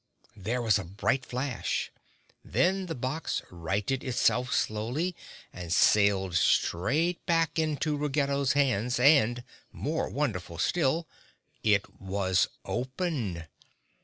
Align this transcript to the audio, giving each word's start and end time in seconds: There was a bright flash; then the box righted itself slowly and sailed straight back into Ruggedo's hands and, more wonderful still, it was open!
There 0.35 0.63
was 0.63 0.79
a 0.79 0.83
bright 0.83 1.27
flash; 1.27 1.91
then 2.43 2.87
the 2.87 2.95
box 2.95 3.43
righted 3.51 4.03
itself 4.03 4.51
slowly 4.51 5.15
and 5.53 5.71
sailed 5.71 6.33
straight 6.33 7.23
back 7.27 7.59
into 7.59 7.95
Ruggedo's 7.95 8.53
hands 8.53 8.99
and, 8.99 9.43
more 9.71 10.09
wonderful 10.09 10.57
still, 10.57 11.07
it 11.61 11.87
was 12.01 12.47
open! 12.65 13.43